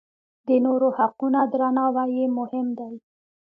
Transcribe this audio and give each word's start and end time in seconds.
د 0.47 0.49
نورو 0.65 0.87
حقونه 0.97 1.39
درناوی 1.51 2.09
یې 2.17 2.25
مهم 2.37 2.67
دی. 2.79 2.93